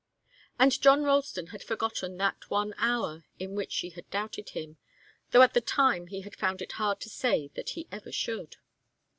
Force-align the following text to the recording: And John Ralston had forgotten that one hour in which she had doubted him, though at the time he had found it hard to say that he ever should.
And 0.57 0.81
John 0.81 1.03
Ralston 1.03 1.45
had 1.53 1.63
forgotten 1.63 2.17
that 2.17 2.49
one 2.49 2.73
hour 2.79 3.23
in 3.37 3.53
which 3.53 3.71
she 3.71 3.91
had 3.91 4.09
doubted 4.09 4.49
him, 4.57 4.77
though 5.29 5.43
at 5.43 5.53
the 5.53 5.61
time 5.61 6.07
he 6.07 6.21
had 6.21 6.35
found 6.35 6.59
it 6.63 6.71
hard 6.81 6.99
to 7.01 7.09
say 7.09 7.51
that 7.53 7.69
he 7.77 7.87
ever 7.91 8.11
should. 8.11 8.55